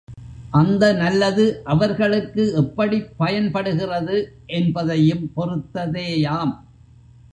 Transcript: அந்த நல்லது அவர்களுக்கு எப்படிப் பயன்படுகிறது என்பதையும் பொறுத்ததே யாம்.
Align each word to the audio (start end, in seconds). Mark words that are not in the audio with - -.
அந்த 0.51 0.93
நல்லது 0.93 1.43
அவர்களுக்கு 1.63 2.53
எப்படிப் 2.53 3.11
பயன்படுகிறது 3.17 4.17
என்பதையும் 4.53 5.31
பொறுத்ததே 5.35 6.07
யாம். 6.19 6.55